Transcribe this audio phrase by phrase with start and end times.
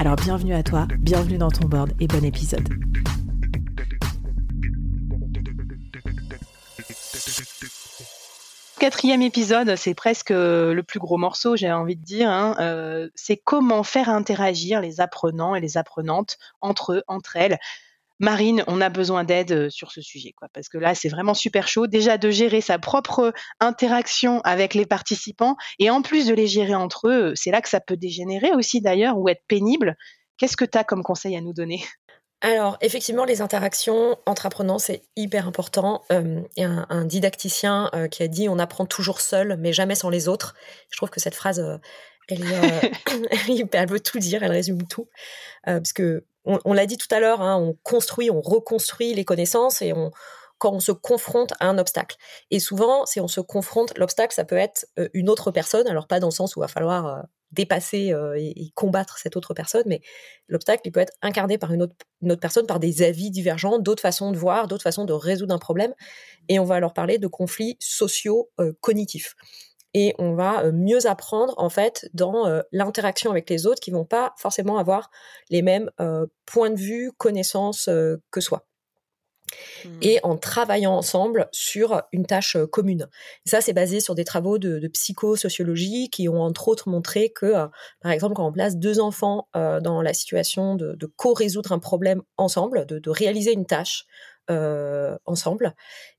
[0.00, 2.66] Alors bienvenue à toi, bienvenue dans ton board et bon épisode.
[8.78, 12.30] Quatrième épisode, c'est presque le plus gros morceau, j'ai envie de dire.
[12.30, 12.56] Hein.
[12.60, 17.58] Euh, c'est comment faire interagir les apprenants et les apprenantes entre eux, entre elles.
[18.20, 21.66] Marine, on a besoin d'aide sur ce sujet, quoi, parce que là, c'est vraiment super
[21.66, 21.86] chaud.
[21.86, 26.74] Déjà de gérer sa propre interaction avec les participants, et en plus de les gérer
[26.74, 29.96] entre eux, c'est là que ça peut dégénérer aussi d'ailleurs ou être pénible.
[30.36, 31.82] Qu'est-ce que tu as comme conseil à nous donner?
[32.42, 36.02] Alors, effectivement, les interactions entre apprenants, c'est hyper important.
[36.12, 39.72] Euh, il y a un, didacticien euh, qui a dit on apprend toujours seul, mais
[39.72, 40.54] jamais sans les autres.
[40.90, 41.62] Je trouve que cette phrase,
[42.28, 42.40] elle,
[43.72, 45.08] elle, veut tout dire, elle résume tout.
[45.64, 49.82] parce que on, l'a dit tout à l'heure, hein, on construit, on reconstruit les connaissances
[49.82, 50.10] et on,
[50.60, 52.16] quand on se confronte à un obstacle.
[52.50, 56.06] Et souvent, si on se confronte, l'obstacle, ça peut être euh, une autre personne, alors
[56.06, 59.54] pas dans le sens où il va falloir euh, dépasser euh, et, combattre cette autre
[59.54, 60.02] personne, mais
[60.48, 63.78] l'obstacle, il peut être incarné par une autre, une autre personne, par des avis divergents,
[63.78, 65.94] d'autres façons de voir, d'autres façons de résoudre un problème.
[66.48, 68.50] Et on va alors parler de conflits sociaux
[68.80, 69.34] cognitifs
[69.94, 73.90] et on va euh, mieux apprendre en fait dans euh, l'interaction avec les autres qui
[73.90, 75.10] vont pas forcément avoir
[75.50, 77.88] les mêmes euh, points de vue, connaissances
[78.30, 78.66] que soi.
[79.84, 79.88] Mmh.
[80.02, 83.08] Et en travaillant ensemble sur une tâche commune.
[83.44, 87.52] ça, c'est basé sur des travaux de, psychosociologie qui ont entre autres montré que,
[88.00, 92.86] par exemple, quand on place deux enfants dans la situation de, co-résoudre un problème ensemble,
[92.86, 94.06] de réaliser une tâche,
[94.50, 95.74] euh, ensemble,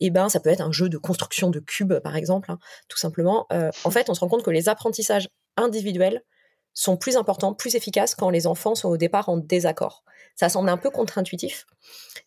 [0.00, 2.58] et ben ça peut être un jeu de construction de cubes par exemple, hein,
[2.88, 3.46] tout simplement.
[3.52, 6.22] Euh, en fait, on se rend compte que les apprentissages individuels
[6.72, 10.04] sont plus importants, plus efficaces quand les enfants sont au départ en désaccord.
[10.36, 11.66] Ça semble un peu contre-intuitif,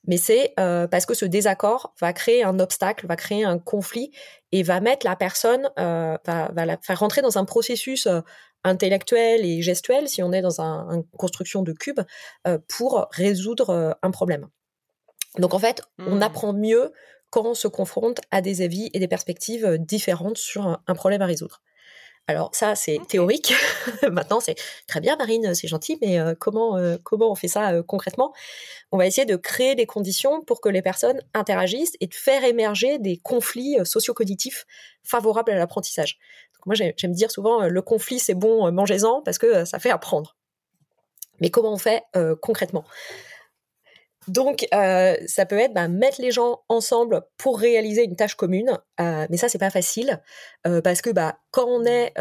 [0.05, 4.11] mais c'est euh, parce que ce désaccord va créer un obstacle, va créer un conflit
[4.51, 6.19] et va mettre la personne, va,
[6.55, 8.07] la faire rentrer dans un processus
[8.63, 12.01] intellectuel et gestuel, si on est dans une construction de cubes,
[12.69, 14.47] pour résoudre un problème.
[15.39, 16.23] Donc en fait, on mmh.
[16.23, 16.91] apprend mieux
[17.29, 21.25] quand on se confronte à des avis et des perspectives différentes sur un, problème à
[21.25, 21.61] résoudre.
[22.29, 23.53] Alors ça, c'est théorique.
[24.11, 24.55] Maintenant, c'est
[24.87, 28.33] très bien, Marine, c'est gentil, mais euh, comment euh, comment on fait ça concrètement?
[28.91, 32.43] On va essayer de créer des conditions pour que les personnes interagissent et de faire
[32.43, 34.65] émerger des conflits socio-cognitifs
[35.03, 36.19] favorables à l'apprentissage.
[36.65, 40.35] moi, j'aime dire souvent, le conflit, c'est bon, mangez-en parce que ça fait apprendre.
[41.39, 42.03] Mais comment on fait
[42.41, 42.83] concrètement?
[44.27, 48.77] Donc, euh, ça peut être bah, mettre les gens ensemble pour réaliser une tâche commune,
[48.99, 50.21] euh, mais ça c'est pas facile
[50.65, 52.13] euh, parce que bah quand on est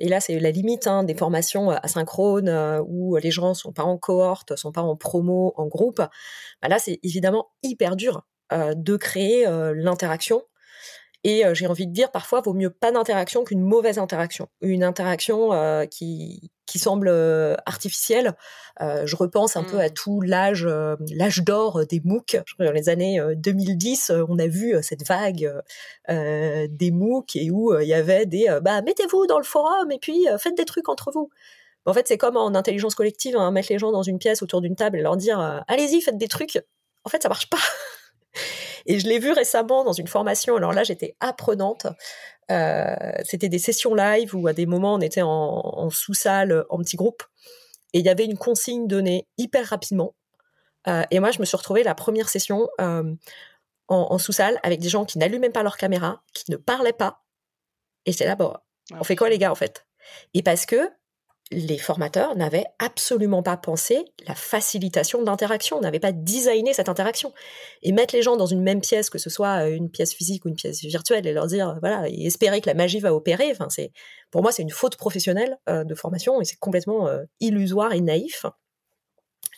[0.00, 3.98] et là c'est la limite hein, des formations asynchrones où les gens sont pas en
[3.98, 8.22] cohorte, sont pas en promo, en groupe, bah, là c'est évidemment hyper dur
[8.52, 10.42] de créer l'interaction
[11.24, 14.48] et j'ai envie de dire, parfois, vaut mieux pas d'interaction qu'une mauvaise interaction.
[14.60, 15.50] Une interaction
[15.90, 17.08] qui, qui semble
[17.64, 18.34] artificielle.
[18.78, 19.94] je repense un peu à mmh.
[19.94, 20.68] tout l'âge
[21.10, 22.36] l'âge d'or des MOOC.
[22.58, 25.50] Dans les années 2010, on a vu cette vague
[26.08, 30.26] des MOOC et où il y avait des bah mettez-vous dans le forum et puis
[30.38, 31.30] faites des trucs entre vous.
[31.86, 34.60] En fait, c'est comme en intelligence collective, hein, mettre les gens dans une pièce autour
[34.60, 36.62] d'une table et leur dire allez-y, faites des trucs.
[37.04, 37.58] En fait, ça marche pas.
[38.86, 40.56] Et je l'ai vu récemment dans une formation.
[40.56, 41.86] Alors là, j'étais apprenante.
[42.50, 42.94] Euh,
[43.24, 47.22] c'était des sessions live où à des moments on était en, sous-salle, en petit groupe,
[47.92, 50.14] et il y avait une consigne donnée hyper rapidement.
[50.86, 53.14] Euh, et moi, je me suis retrouvée la première session euh,
[53.88, 57.22] en, sous-salle avec des gens qui n'allumaient pas leur caméra, qui ne parlaient pas.
[58.04, 58.52] Et c'est là, bon,
[58.92, 59.86] ah on fait quoi les gars en fait?
[60.34, 60.90] Et parce que
[61.50, 67.32] les formateurs n'avaient absolument pas pensé la facilitation d'interaction, n'avaient pas designé cette interaction.
[67.82, 70.44] Et mettre les gens dans une même pièce, que ce soit euh, une pièce physique
[70.44, 73.14] ou une pièce virtuelle, et leur dire, euh, voilà, et espérer que la magie va
[73.14, 73.92] opérer, enfin, c'est,
[74.30, 77.08] pour moi, c'est une faute professionnelle euh, de formation et c'est complètement
[77.40, 78.46] illusoire et naïf.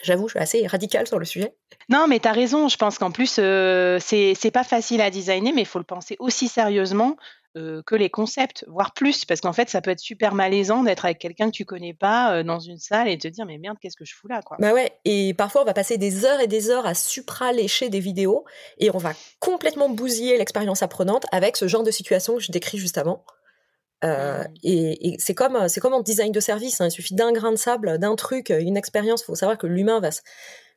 [0.03, 1.55] J'avoue, je suis assez radicale sur le sujet.
[1.89, 2.69] Non, mais tu as raison.
[2.69, 6.17] Je pense qu'en plus, euh, c'est pas facile à designer, mais il faut le penser
[6.19, 7.17] aussi sérieusement
[7.57, 11.05] euh, que les concepts, voire plus, parce qu'en fait, ça peut être super malaisant d'être
[11.07, 13.79] avec quelqu'un que tu connais pas euh, dans une salle et te dire mais merde,
[13.81, 14.57] qu'est-ce que je fous là, quoi.
[14.61, 14.93] Bah ouais.
[15.05, 18.45] Et parfois, on va passer des heures et des heures à supra-lécher des vidéos
[18.79, 22.79] et on va complètement bousiller l'expérience apprenante avec ce genre de situation que je décris
[22.79, 23.25] juste avant.
[24.05, 24.47] Euh, mmh.
[24.63, 26.81] et, c'est comme c'est comme en design de service.
[26.83, 26.89] Hein.
[26.89, 29.23] il suffit d'un grain de sable, d'un truc, une expérience.
[29.23, 30.11] Il faut savoir que l'humain va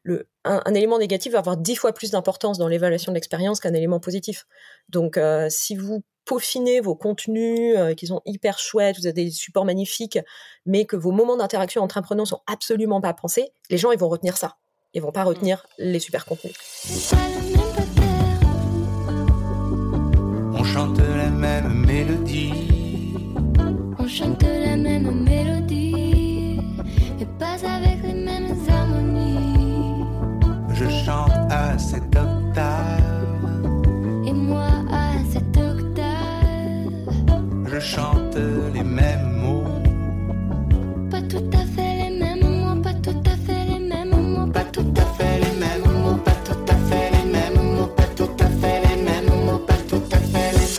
[0.04, 3.74] le, un, élément négatif va avoir dix fois plus d'importance dans l'évaluation de l'expérience qu'un
[3.74, 4.46] élément positif.
[4.88, 9.32] Donc, euh, si vous peaufinez vos contenus euh, qui sont hyper chouettes, vous avez des
[9.32, 10.20] supports magnifiques,
[10.66, 14.10] mais que vos moments d'interaction entre apprenants sont absolument pas pensés, les gens ils vont
[14.10, 14.58] retenir ça.
[14.94, 15.28] Ils vont pas mmh.
[15.28, 16.54] retenir les super contenus.
[20.54, 22.54] On chante la même mélodie
[24.10, 24.59] chante
[37.90, 38.36] chante
[38.74, 39.64] les mêmes mots,
[41.10, 44.64] pas tout à fait les mêmes mots, pas tout à fait les mêmes mots, pas
[44.66, 48.30] tout à fait les mêmes mots, pas tout à fait les mêmes mots, pas tout
[48.40, 50.78] à fait les mêmes mots, pas tout à fait les.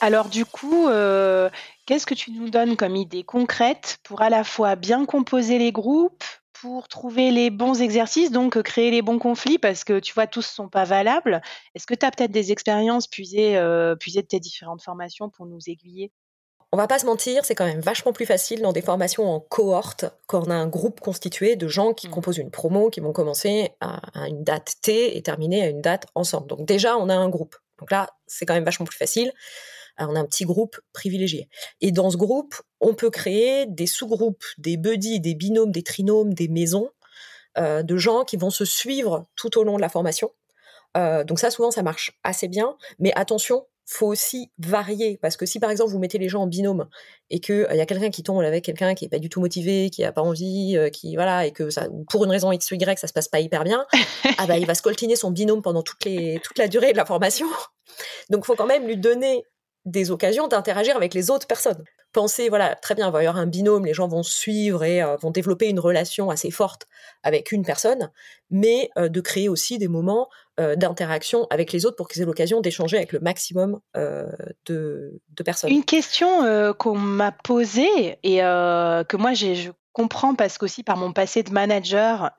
[0.00, 0.86] Alors du coup.
[0.86, 1.50] Euh
[1.88, 5.72] Qu'est-ce que tu nous donnes comme idée concrète pour à la fois bien composer les
[5.72, 6.22] groupes,
[6.60, 10.40] pour trouver les bons exercices, donc créer les bons conflits, parce que tu vois, tous
[10.40, 11.40] ne sont pas valables.
[11.74, 15.46] Est-ce que tu as peut-être des expériences puisées, euh, puisées de tes différentes formations pour
[15.46, 16.12] nous aiguiller?
[16.70, 19.40] On va pas se mentir, c'est quand même vachement plus facile dans des formations en
[19.40, 22.10] cohorte quand on a un groupe constitué de gens qui mmh.
[22.10, 26.06] composent une promo, qui vont commencer à, une date T et terminer à une date
[26.14, 26.46] ensemble.
[26.46, 27.56] Donc déjà, on a un groupe.
[27.78, 29.32] Donc là, c'est quand même vachement plus facile
[29.98, 31.48] on a un petit groupe privilégié.
[31.80, 36.34] Et dans ce groupe, on peut créer des sous-groupes, des buddies, des binômes, des trinômes,
[36.34, 36.90] des maisons
[37.58, 40.30] euh, de gens qui vont se suivre tout au long de la formation.
[40.96, 42.76] Euh, donc ça, souvent, ça marche assez bien.
[42.98, 46.46] Mais attention, faut aussi varier parce que si par exemple vous mettez les gens en
[46.46, 46.88] binôme
[47.30, 49.40] et que il y a quelqu'un qui tombe avec quelqu'un qui est pas du tout
[49.40, 52.70] motivé, qui a pas envie, euh, qui voilà et que ça pour une raison x
[52.70, 53.86] ou y ça se passe pas hyper bien,
[54.38, 57.46] ah bah il va scoltiner son binôme pendant les toute la durée de la formation.
[58.28, 59.42] Donc faut quand même lui donner
[59.88, 61.82] des occasions d'interagir avec les autres personnes.
[62.12, 65.02] Pensez, voilà, très bien, il va y avoir un binôme, les gens vont suivre et
[65.02, 66.86] euh, vont développer une relation assez forte
[67.22, 68.10] avec une personne,
[68.50, 72.26] mais euh, de créer aussi des moments euh, d'interaction avec les autres pour qu'ils aient
[72.26, 73.80] l'occasion d'échanger avec le maximum
[74.66, 75.70] de, personnes.
[75.70, 81.42] Une question qu'on m'a posée et que moi je comprends parce qu'aussi par mon passé
[81.42, 82.32] de manager,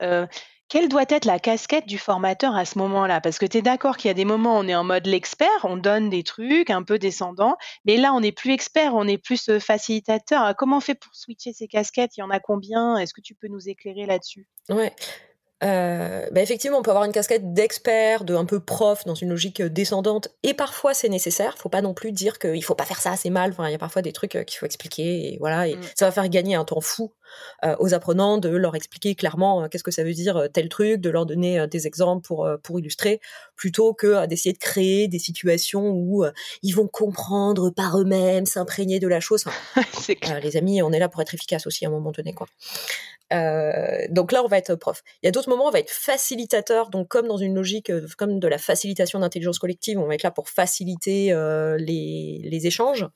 [0.70, 3.20] quelle doit être la casquette du formateur à ce moment-là?
[3.20, 5.06] Parce que tu es d'accord qu'il y a des moments où on est en mode
[5.06, 9.06] l'expert, on donne des trucs un peu descendants, mais là on n'est plus expert, on
[9.08, 10.54] est plus euh, facilitateur.
[10.56, 12.16] Comment on fait pour switcher ces casquettes?
[12.16, 12.96] Il y en a combien?
[12.96, 14.46] Est-ce que tu peux nous éclairer là-dessus?
[14.68, 14.94] Ouais.
[15.62, 19.28] Euh, bah, effectivement, on peut avoir une casquette d'expert, de un peu prof dans une
[19.28, 21.58] logique euh, descendante, et parfois c'est nécessaire.
[21.58, 23.50] Faut pas non plus dire qu'il faut pas faire ça, c'est mal.
[23.50, 25.80] Enfin, il y a parfois des trucs qu'il faut expliquer, et voilà, et mmh.
[25.94, 27.12] ça va faire gagner un temps fou
[27.64, 30.68] euh, aux apprenants de leur expliquer clairement euh, qu'est-ce que ça veut dire euh, tel
[30.68, 33.20] truc, de leur donner des exemples pour, pour illustrer,
[33.56, 36.24] plutôt que d'essayer de créer des situations où
[36.62, 39.44] ils vont comprendre par eux-mêmes, s'imprégner de la chose.
[40.42, 42.32] les amis, on est là pour être efficace aussi à un moment donné.
[42.32, 42.46] Quoi.
[43.30, 45.02] Donc là, on va être prof.
[45.22, 48.40] Il y a d'autres moments, on va être facilitateur, donc comme dans une logique comme
[48.40, 51.32] de la facilitation d'intelligence collective, on va être là pour faciliter
[51.78, 53.06] les, les, échanges.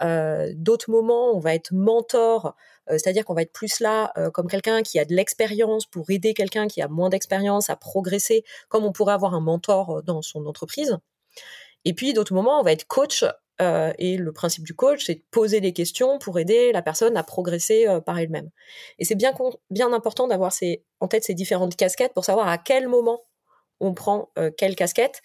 [0.00, 2.54] d'autres moments, on va être mentor
[2.90, 6.10] euh, c'est-à-dire qu'on va être plus là euh, comme quelqu'un qui a de l'expérience pour
[6.10, 10.02] aider quelqu'un qui a moins d'expérience à progresser, comme on pourrait avoir un mentor euh,
[10.02, 10.98] dans son entreprise.
[11.84, 13.24] Et puis d'autres moments, on va être coach
[13.60, 17.22] et le principe du coach, c'est de poser des questions pour aider la personne à
[17.22, 18.50] progresser par elle-même.
[18.98, 19.32] Et c'est bien,
[19.70, 20.52] bien important d'avoir
[21.00, 23.22] en tête ces différentes casquettes pour savoir à quel moment
[23.80, 25.22] on prend quelle casquette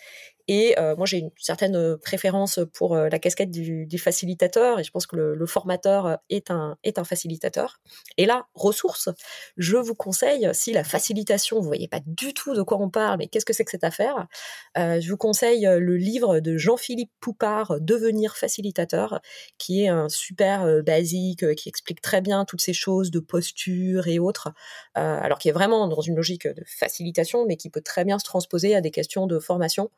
[0.50, 4.84] et euh, moi, j'ai une certaine euh, préférence pour euh, la casquette du, facilitateur, et
[4.84, 7.80] je pense que le, formateur est un, est un facilitateur.
[8.18, 9.10] Et là, ressources,
[9.58, 13.20] je vous conseille, si la facilitation, vous voyez pas du tout de quoi on parle,
[13.20, 14.28] mais qu'est-ce que c'est que cette affaire,
[14.76, 19.20] je vous conseille le livre de Jean-Philippe Poupard, Devenir facilitateur,
[19.58, 24.20] qui est un super basique, qui explique très bien toutes ces choses de posture et
[24.20, 24.54] autres,
[24.94, 28.26] alors qui est vraiment dans une logique de facilitation, mais qui peut très bien se
[28.26, 29.90] transposer à des questions de formation.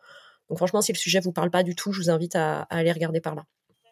[0.52, 2.92] Donc franchement, si le sujet vous parle pas du tout, je vous invite à, aller
[2.92, 3.46] regarder par là.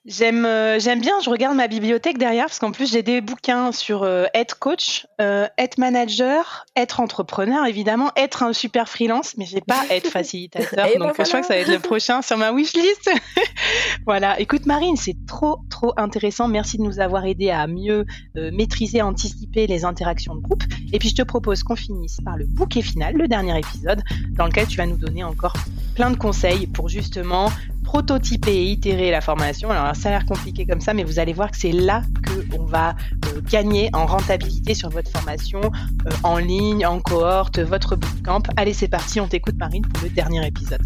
[0.06, 3.74] J'aime euh, j'aime bien, je regarde ma bibliothèque derrière parce qu'en plus j'ai des bouquins
[3.74, 9.46] sur euh, être coach, euh, être manager, être entrepreneur évidemment, être un super freelance, mais
[9.46, 10.88] j'ai pas être facilitateur.
[10.98, 13.10] Donc ben je crois que ça va être le prochain sur ma wishlist.
[14.06, 16.48] voilà, écoute Marine, c'est trop trop intéressant.
[16.48, 18.06] Merci de nous avoir aidé à mieux
[18.38, 20.63] euh, maîtriser, anticiper les interactions de groupe.
[20.94, 24.01] Et puis je te propose qu'on finisse par le bouquet final, le dernier épisode,
[24.32, 25.53] dans lequel tu vas nous donner encore
[25.96, 27.51] plein de conseils pour justement
[27.89, 29.72] prototyper et itérer la formation.
[29.72, 32.46] Alors ça a l'air compliqué comme ça, mais vous allez voir que c'est là que
[32.55, 37.96] on va euh, gagner en rentabilité sur votre formation euh, en ligne, en cohorte, votre
[37.96, 38.43] bootcamp.
[38.58, 40.81] Allez, c'est parti, on t'écoute Marine pour le dernier épisode.